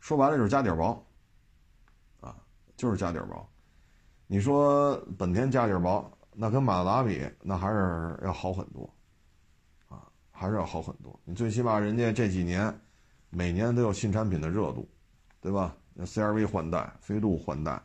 [0.01, 1.01] 说白了就是家底薄，
[2.18, 2.35] 啊，
[2.77, 3.49] 就是家底薄。
[4.27, 8.92] 你说本田家底薄，那跟马自达比，那还是要好很多，
[9.88, 11.16] 啊，还是要好很多。
[11.25, 12.77] 你最起码人家这几年。
[13.33, 14.90] 每年都有新产品的热度，
[15.40, 15.77] 对吧？
[15.94, 17.81] 那 CRV 换代，飞度换代，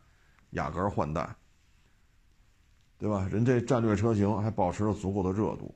[0.49, 1.35] 雅阁换代，
[2.97, 3.27] 对吧？
[3.29, 5.71] 人这战略车型还保持了足够的热度，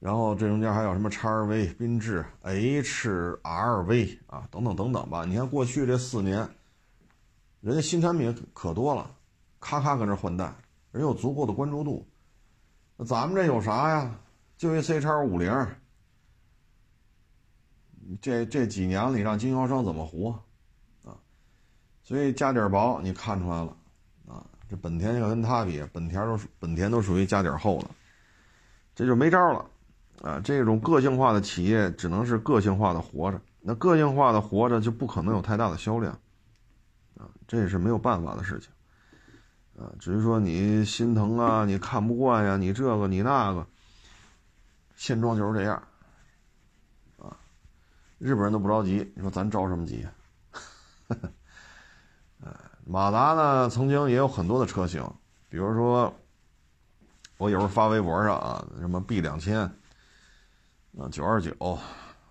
[0.00, 5.24] 然后这中间还有什么叉 V、缤智、HRV 啊，等等等等吧。
[5.24, 6.48] 你看过去这四年，
[7.60, 9.10] 人家新产品可多了，
[9.58, 10.54] 咔咔搁那换代，
[10.92, 12.06] 人有足够的关注度。
[12.96, 14.14] 那咱们这有啥呀？
[14.56, 15.52] 就一 C 叉五零。
[18.22, 20.30] 这这几年了，你让经销商怎么活，
[21.04, 21.18] 啊？
[22.02, 23.76] 所以家底薄，你看出来了，
[24.26, 24.46] 啊？
[24.68, 27.90] 这本田要跟他比，本田都本田都属于家底厚的，
[28.94, 29.68] 这就没招了，
[30.22, 30.40] 啊！
[30.42, 36.12] 这种个性化的企业只能是个性化的活着，那个性化的活着就不可能有太大的销量，
[37.16, 38.70] 啊，这也是没有办法的事情，
[39.82, 43.66] 啊，至于说你心疼啊，你看不惯呀，你这个你那个，
[44.96, 45.76] 现状就是这样。
[47.18, 47.36] 啊
[48.18, 50.04] 日本人都不着急，你说咱着什么急？
[52.40, 52.52] 呃，
[52.84, 55.08] 马达呢，曾经也有很多的车型，
[55.48, 56.12] 比如说，
[57.36, 59.70] 我有时候发微博上啊，什么 B 两千，
[60.98, 61.52] 啊九二九，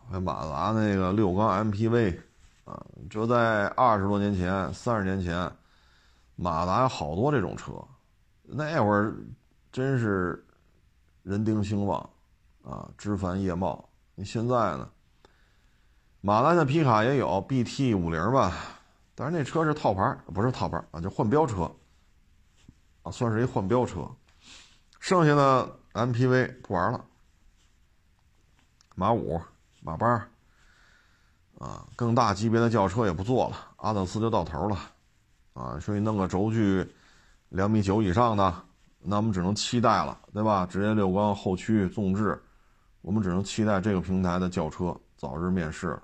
[0.10, 2.20] 还有马达那个六缸 MPV，
[2.66, 5.50] 啊，这在二十多年前、三十年前，
[6.36, 7.74] 马达有好多这种车，
[8.44, 9.16] 那会儿
[9.72, 10.46] 真是
[11.24, 12.10] 人丁兴旺，
[12.62, 13.88] 啊，枝繁叶茂。
[14.16, 14.90] 你现在呢？
[16.20, 18.52] 马达的皮卡也有 BT 五零吧，
[19.16, 21.72] 但是那车是套牌，不是套牌啊，就换标车，
[23.04, 24.06] 啊，算是一换标车。
[25.00, 27.06] 剩下的 MPV 不玩了，
[29.00, 29.40] 马五、
[29.82, 30.28] 马八，
[31.60, 34.78] 啊，更大级别的轿车也不做了，阿特斯就到头了，
[35.54, 36.84] 啊，所以弄个轴距
[37.50, 38.52] 两米九以上的，
[39.00, 40.66] 那我们只能期待了，对吧？
[40.66, 42.42] 直接六缸后驱纵置，
[43.02, 46.02] 我们只能期待这个平台的轿车早日面世了。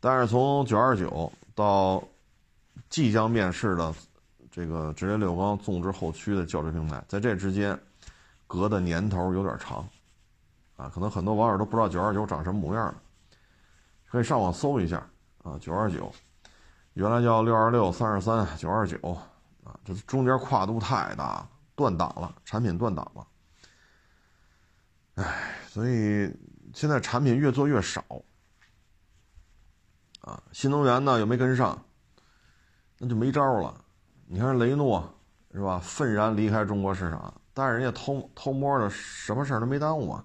[0.00, 2.02] 但是从九二九到
[2.88, 3.94] 即将面世的
[4.50, 7.78] 这个直列六缸纵置后驱的轿车平台，在这之间
[8.48, 9.88] 隔的年头有点长，
[10.80, 12.94] 啊，可能很多网友都不知道九二九长什么模样，
[14.08, 14.96] 可以上网搜一下
[15.42, 16.10] 啊，九二九
[16.94, 18.96] 原来叫六二六、三二三、九二九
[19.62, 23.26] 啊，这中间跨度太大，断档了，产品断档了，
[25.16, 26.34] 唉，所以
[26.72, 28.02] 现在产品越做越少。
[30.22, 31.78] 啊，新能源呢又没跟上，
[32.96, 33.84] 那就没招了。
[34.26, 35.12] 你看雷诺
[35.52, 40.24] 是吧，愤然离开中国市场，但是人家偷偷摸的，什么事儿都没耽误啊。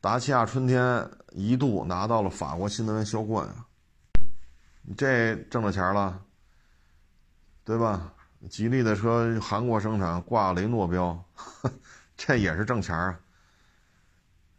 [0.00, 3.66] 达契亚春天一度拿到了法国新能源销冠啊，
[4.82, 6.22] 你这挣着钱了，
[7.64, 8.12] 对吧？
[8.48, 11.24] 吉利的车韩国生产挂雷诺标，
[12.16, 13.20] 这也是挣钱啊。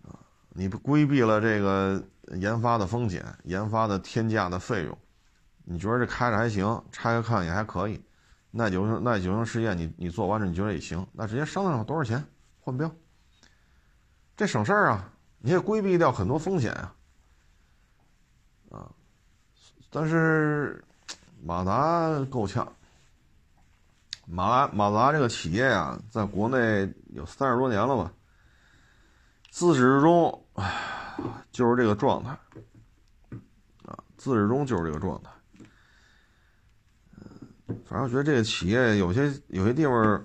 [0.03, 0.19] 啊，
[0.49, 2.03] 你不规避了这个。
[2.33, 4.97] 研发的风险，研发的天价的费用，
[5.63, 8.03] 你觉得这开着还行，拆开看也还可以。
[8.51, 12.21] 耐久性耐久性试验，你你做完了，你觉得也行，那直接商量多少钱
[12.59, 12.93] 换标，
[14.35, 16.95] 这省事儿啊，你也规避掉很多风险啊。
[18.69, 18.91] 啊，
[19.89, 20.83] 但是
[21.43, 22.71] 马达够呛，
[24.25, 28.11] 马马达这个企业啊，在国内有三十多年了吧，
[29.49, 30.93] 自始至终，唉。
[31.51, 32.29] 就是这个状态，
[33.83, 35.31] 啊，自始至终就是这个状态。
[37.83, 40.23] 反正我觉得这个企业有些有些地方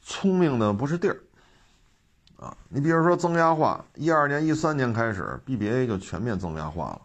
[0.00, 1.20] 聪明的不是地儿
[2.38, 2.56] 啊。
[2.70, 7.02] 你比如说增压化，一二年、一三年开始，BBA 就全面增压化了，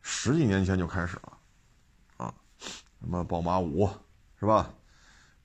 [0.00, 1.38] 十几年前就开始了
[2.16, 2.34] 啊。
[2.58, 3.88] 什么宝马五
[4.40, 4.70] 是吧？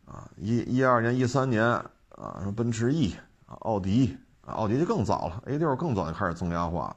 [0.06, 6.96] 啊，一一二年、一三年啊，什么奔驰 E 啊、奥迪啊，奥迪就更早了，A 六更早就开始增压化。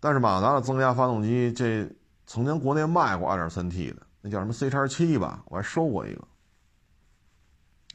[0.00, 1.88] 但是马自达的增压发动机这。
[2.30, 6.28] 曾经国内卖过 2.3T 的，那叫什么 C 叉七吧，我还收过一个，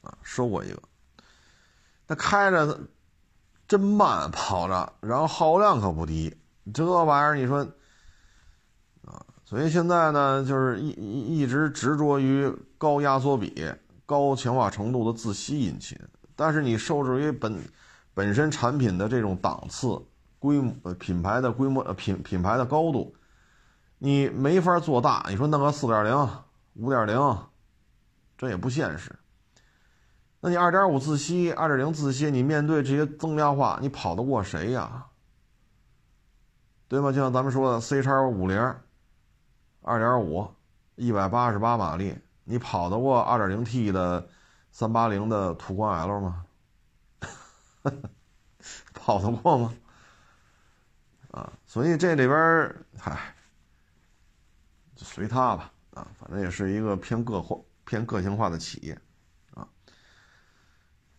[0.02, 0.82] 啊，收过一个。
[2.16, 2.80] 开着
[3.68, 6.36] 真慢，跑着，然后耗量可不低。
[6.74, 7.60] 这玩意儿你说，
[9.06, 10.90] 啊，所以现在呢，就是一
[11.40, 13.70] 一直执着于高压缩比、
[14.06, 15.98] 高强化程度的自吸引擎，
[16.36, 17.62] 但是你受制于本
[18.14, 20.02] 本身产品的这种档次、
[20.40, 23.16] 规模、品牌的规模、品品牌的高度。
[23.98, 26.30] 你没法做大，你说弄个四点零、
[26.74, 27.38] 五点零，
[28.38, 29.18] 这也不现实。
[30.46, 35.06] 那你二点五自吸、二点零自吸，你面对这些增压化，你跑得过谁呀？
[36.90, 37.14] 对吗？
[37.14, 38.60] 就像咱们说的 C 叉五零，
[39.84, 40.46] 二点五，
[40.96, 44.28] 一百八十八马力，你跑得过二点零 T 的
[44.70, 46.46] 三八零的途观 L 吗？
[48.94, 49.74] 跑得过吗？
[51.32, 53.34] 啊，所以这里边，嗨。
[54.94, 59.00] 就随他吧，啊，反正也是一个偏个化、偏个性化的企业，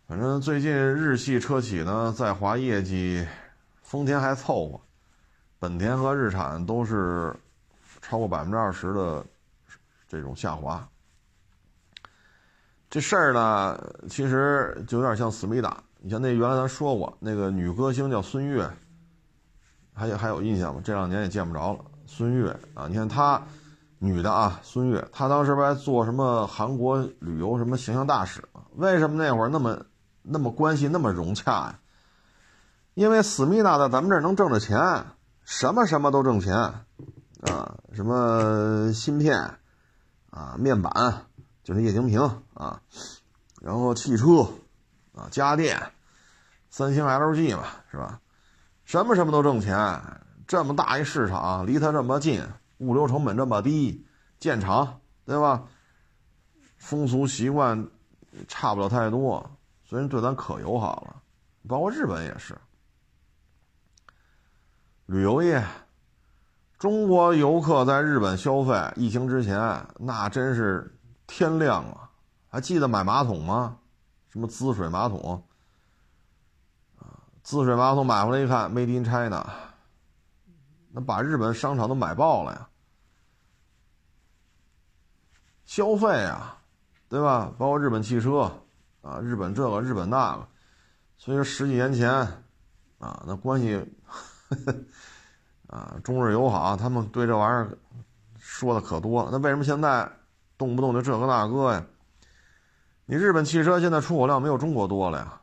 [0.07, 3.25] 反正最近日系车企呢在华业绩，
[3.81, 4.79] 丰田还凑合，
[5.57, 7.35] 本田和日产都是
[8.03, 9.25] 超过百分之二十的
[10.07, 10.87] 这种下滑。
[12.87, 13.75] 这事儿呢，
[14.07, 18.69] 其实就有点像思密达，你像那原来咱说过那个女歌星叫孙悦，
[19.91, 20.79] 还有还有印象吗？
[20.83, 23.41] 这两年也见不着了，孙悦啊，你看她。
[23.97, 28.61] 女的啊，孙悦，她当时不还做什么韩国旅游什么形象大使吗？
[28.75, 29.81] 为什么那会儿那么
[30.27, 31.79] 那么关系那么融洽呀？
[32.93, 35.05] 因为思密达在咱们这儿能挣着钱，
[35.43, 36.55] 什么什么都挣钱
[37.41, 39.57] 啊，什么芯片
[40.29, 41.25] 啊、面板，
[41.63, 42.21] 就是液晶屏
[42.53, 42.81] 啊，
[43.61, 44.47] 然后汽车
[45.13, 45.91] 啊、家电，
[46.69, 48.19] 三星、LG 嘛，是吧？
[48.83, 50.01] 什么什么都挣钱，
[50.47, 52.43] 这么大一市场，离它这么近。
[52.79, 54.05] 物流成本这么低，
[54.37, 55.63] 建厂对吧？
[56.77, 57.87] 风俗习惯
[58.49, 59.54] 差不了太多，
[59.85, 61.21] 所以对咱可友好了。
[61.67, 62.57] 包括日本也是，
[65.05, 65.63] 旅游业，
[66.77, 69.57] 中国游客在日本消费，疫情之前
[69.97, 72.09] 那真是天亮了。
[72.49, 73.77] 还记得买马桶吗？
[74.29, 75.43] 什么滋水马桶？
[77.41, 79.47] 滋水马桶买回来一看，Made in China。
[80.91, 82.69] 那把日本商场都买爆了呀！
[85.65, 86.61] 消费啊，
[87.09, 87.51] 对吧？
[87.57, 88.51] 包括日本汽车
[89.05, 90.47] 啊，日本这个日本那个，
[91.15, 92.11] 所以说十几年前
[92.97, 93.85] 啊，那关系
[95.69, 97.77] 啊，中日友好，他们对这玩意儿
[98.39, 99.29] 说的可多。
[99.31, 100.11] 那为什么现在
[100.57, 101.85] 动不动就这个那个呀？
[103.05, 105.39] 你日本汽车现在出口量没有中国多了呀？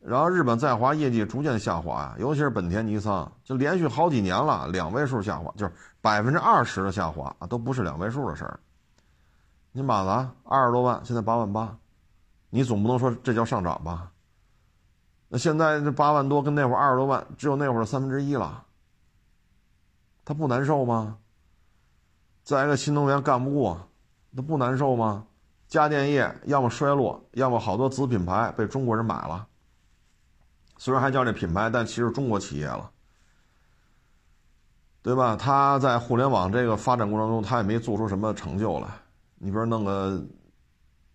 [0.00, 8.60] 然后日本在华业绩逐渐下滑呀，尤其是本田、尼桑，就连续好几年了，两位数下滑，就是百分之二十的下滑啊，都不是两位数的事儿。
[9.72, 11.76] 你马自达二十多万，现在八万八，
[12.50, 14.12] 你总不能说这叫上涨吧？
[15.28, 18.64] 那现在这八万多跟那会儿二十多万，只有那会儿三分之一了，
[20.24, 21.18] 他不难受吗？
[22.42, 23.88] 再一个新能源干不过，
[24.34, 25.26] 他不难受吗？
[25.68, 29.46] 家电业要么衰落，要么好多子品牌被中国人买了。
[30.78, 32.90] 虽然还叫这品牌，但其实中国企业了，
[35.00, 35.36] 对吧？
[35.36, 38.88] 他在互联网这个发展过程中，他也没做出什么成就来。
[39.36, 40.20] 你比如弄个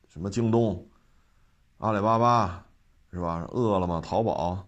[0.07, 0.87] 什么京东、
[1.85, 2.65] 阿里巴巴，
[3.11, 3.45] 是吧？
[3.51, 4.65] 饿了么、淘宝，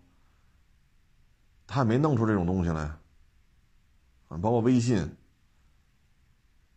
[1.65, 2.82] 他也没弄出这种东西来。
[4.28, 5.18] 啊，包括微信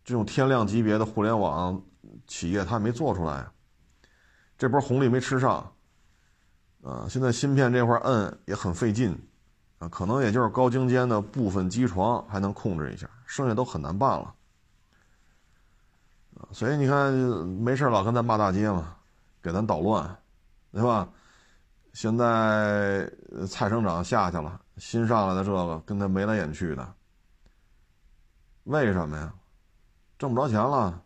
[0.03, 1.79] 这种天量级别的互联网
[2.25, 3.47] 企业，他也没做出来。
[4.57, 5.71] 这波红利没吃上。
[6.81, 9.15] 啊，现在芯片这块摁也很费劲，
[9.77, 14.33] 啊，可能也就是高精尖的部分机床还能控制一下，剩下都很难办了。
[16.51, 18.95] 所以你看，没事老跟咱骂大街嘛，
[19.43, 20.17] 给咱捣乱，
[20.71, 21.09] 对吧？
[21.93, 23.05] 现在
[23.49, 26.93] 蔡省长下去了，新上来的这个跟他眉来眼去的，
[28.63, 29.33] 为什么呀？
[30.17, 31.03] 挣不着钱了，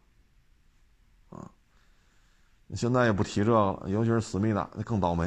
[1.29, 1.49] 啊，
[2.75, 5.25] 现在也不提这个了，尤其是思密达，那更倒霉。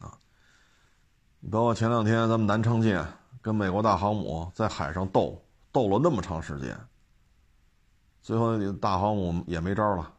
[0.00, 0.12] 啊
[1.50, 3.04] 包括前两天咱们南昌舰
[3.40, 5.42] 跟美国大航母在海上斗
[5.72, 6.78] 斗了那么长时间，
[8.20, 10.12] 最后大航母也没招了，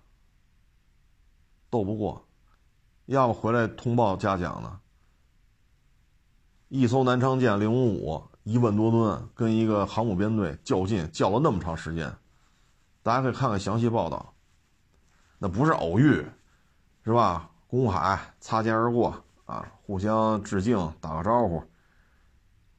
[1.73, 2.23] 斗不过，
[3.07, 4.79] 要不回来通报嘉奖呢？
[6.67, 12.15] 一艘南昌舰零五五一万多吨，跟一个航母编队较劲，较了那么长时间，
[13.01, 14.35] 大家可以看看详细报道。
[15.39, 16.23] 那不是偶遇，
[17.03, 17.49] 是吧？
[17.65, 21.63] 公海擦肩而过啊，互相致敬，打个招呼，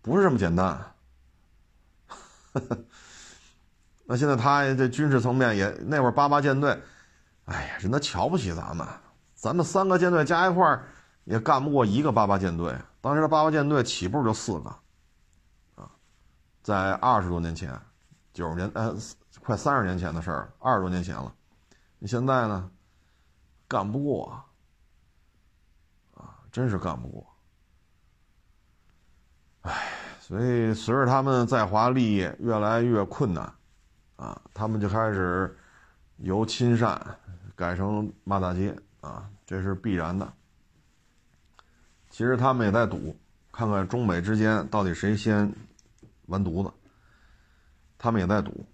[0.02, 0.94] 不是这么简单。
[4.06, 6.80] 那现在他这军事层面也那会儿八八舰队，
[7.46, 8.86] 哎呀，人家瞧不起咱们，
[9.34, 10.86] 咱们三个舰队加一块儿
[11.24, 12.74] 也干不过一个八八舰队。
[13.00, 14.70] 当时的八八舰队起步就四个，
[15.74, 15.90] 啊，
[16.62, 17.78] 在二十多年前，
[18.32, 18.96] 九十年呃
[19.42, 21.34] 快三十年前的事儿，二十多年前了。
[21.98, 22.70] 你现在呢，
[23.68, 24.26] 干不过。
[24.30, 24.44] 啊
[26.54, 27.26] 真是干不过，
[29.62, 29.90] 哎，
[30.20, 33.52] 所以随着他们在华利益越来越困难，
[34.14, 35.58] 啊，他们就开始
[36.18, 37.18] 由亲善
[37.56, 40.32] 改成骂大街啊，这是必然的。
[42.10, 43.16] 其实他们也在赌，
[43.52, 45.52] 看看中美之间到底谁先
[46.26, 46.72] 完犊子。
[47.98, 48.66] 他们也在赌，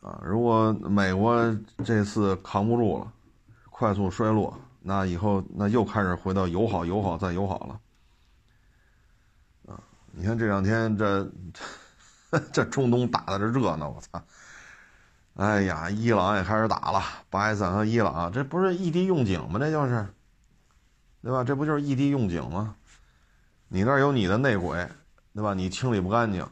[0.00, 3.12] 啊，如果美国这次扛不住了，
[3.70, 4.58] 快速衰落。
[4.80, 7.80] 那以后那又开始回到友好、友好再友好了，
[9.72, 9.80] 啊！
[10.12, 11.30] 你看这两天这
[12.52, 14.22] 这中东打的这热闹，我操！
[15.34, 19.58] 哎呀，伊朗也开始打了，巴基斯坦和伊朗，这不是异地用警吗？
[19.58, 20.06] 这就是，
[21.22, 21.42] 对吧？
[21.42, 22.76] 这不就是异地用警吗？
[23.66, 24.88] 你那儿有你的内鬼，
[25.34, 25.52] 对吧？
[25.52, 26.46] 你清理不干净，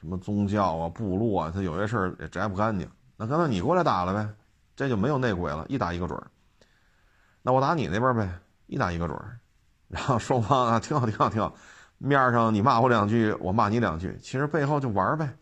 [0.00, 2.90] 什么宗教啊、部落啊，他有些事儿也摘不干净。
[3.18, 4.26] 那刚才你过来打了呗，
[4.74, 6.26] 这就没有内鬼了，一打一个准儿。
[7.42, 8.26] 那我打你那边呗，
[8.66, 9.38] 一打一个准儿，
[9.88, 11.54] 然后双方啊挺好挺好挺好，
[11.98, 15.36] 面上你骂我两句，我骂你两句，其实背后就玩呗。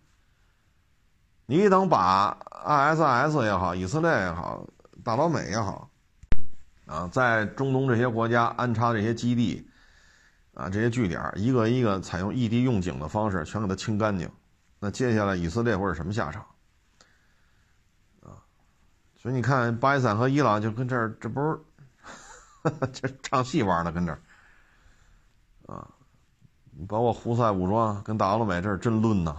[1.46, 4.66] 你等把 ISIS 也好，以色列也好，
[5.04, 5.90] 大老美也好，
[6.86, 9.68] 啊，在中东这些国家安插这些基地，
[10.54, 14.30] 啊，这些据点，一个一个采用异地用警的方式，全给它清干净，
[14.78, 16.42] 那接下来以色列会是什么下场？
[18.22, 18.40] 啊，
[19.16, 21.58] 所以你看，巴基斯坦和伊朗就跟这儿，这不是。
[22.92, 24.20] 这唱戏玩呢，跟这儿
[25.66, 25.88] 啊，
[26.86, 29.36] 包括胡塞武装跟大老美这儿真论呐。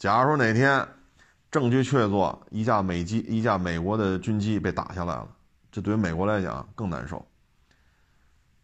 [0.00, 0.88] 假如说哪天
[1.50, 5.28] 证据确凿，一架美机、一架美国的军机被打下来了，
[5.70, 7.22] 这对于美国来讲更难受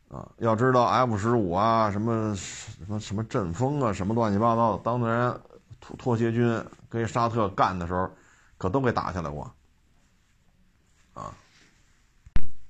[0.08, 0.26] 啊。
[0.38, 5.38] 要知道 F 十五啊，什么什么什么阵风啊，什么乱七八糟的，当年
[5.78, 8.10] 拖拖鞋军跟沙特干的时候，
[8.56, 9.52] 可都给打下来过
[11.12, 11.34] 啊。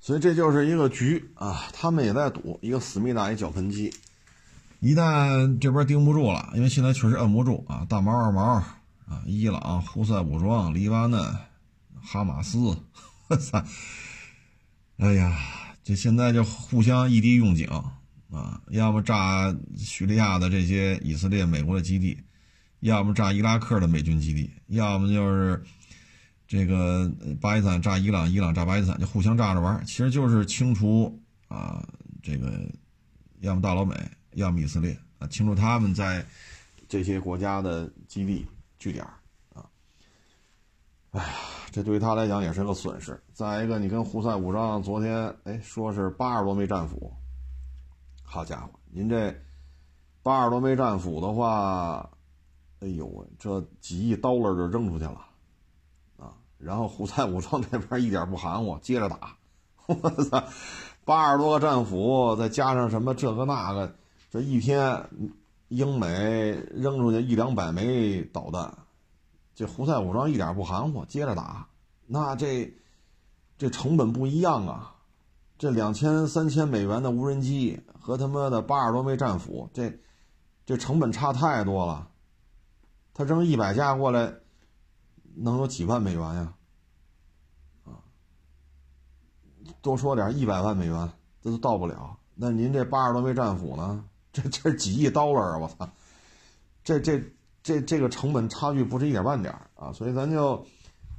[0.00, 3.94] 所以这就是一个局啊，他们也在赌一个思密达一脚盆机，
[4.86, 8.78] 一旦这边盯不住了，因为现在确实摁不住啊，大毛二毛啊，
[9.26, 11.20] 伊朗、胡塞武装、黎巴嫩、
[12.00, 12.58] 哈马斯，
[13.26, 13.64] 我操！
[14.98, 15.36] 哎呀，
[15.82, 17.66] 这现在就互相异地用警
[18.30, 22.16] 啊，要么炸叙利亚的这些以色列、美国的基地，
[22.78, 25.62] 要么炸伊拉克的美军基地，要么就是。
[26.48, 31.84] 这个巴基斯坦炸伊朗，伊朗炸巴基斯坦，就互相炸着玩其实就是清除啊，
[32.22, 32.52] 这个
[33.40, 33.96] 要么大老美，
[34.36, 36.24] 要么以色列啊，清除他们在
[36.86, 38.46] 这些国家的基地
[38.78, 39.02] 据点
[39.54, 39.64] 啊。
[41.12, 41.32] 哎呀，
[41.72, 43.18] 这对于他来讲也是个损失。
[43.32, 47.10] 再一个，你跟胡塞武装昨天哎说是八十多枚战斧，
[48.22, 49.34] 好家伙，您这
[50.22, 52.10] 八十多枚战斧的话，
[52.80, 55.26] 哎呦喂，这几亿刀了就扔出去了
[56.18, 56.34] 啊。
[56.58, 59.34] 然后胡塞武装这边一点不含糊，接着打。
[59.86, 60.44] 我操，
[61.06, 63.96] 八十多个战斧，再加上什么这个那个，
[64.30, 65.08] 这一天
[65.68, 68.76] 英美扔出去一两百枚导弹，
[69.54, 71.68] 这胡塞武装一点不含糊，接着打。
[72.06, 72.74] 那这
[73.58, 74.96] 这成本不一样啊！
[75.58, 79.98] 这两千三千美元的无人机和他妈的八十多枚战斧，这
[80.64, 82.08] 这成本差太多了。
[83.14, 84.34] 他扔一百架过来。
[85.38, 86.54] 能有几万美元呀？
[87.84, 88.00] 啊，
[89.82, 91.12] 多说点，一百万美元
[91.42, 92.16] 这都到不了。
[92.34, 94.02] 那您这八十多枚战斧呢？
[94.42, 95.58] 这这几亿刀了啊！
[95.58, 95.88] 我操，
[96.84, 97.22] 这这
[97.62, 99.90] 这这个成本差距不是一点半点啊！
[99.92, 100.64] 所以咱就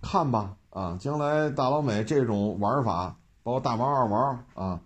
[0.02, 4.80] 看吧啊，将来大老美这种玩法，包括大毛二毛啊，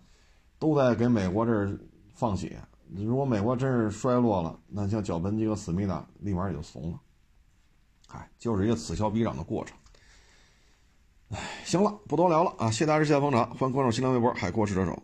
[0.60, 1.78] 都在给美国这
[2.14, 2.58] 放血。
[2.96, 7.00] 如果美国真是衰落了，那像脚盆机和思密达立马也就怂了。
[8.14, 9.76] 哎，就是一个此消彼长的过程。
[11.32, 12.72] 哎，行了，不多聊了啊！
[12.72, 15.04] 谢谢大家支持捧场，欢迎关注新浪微博“海阔试车手”。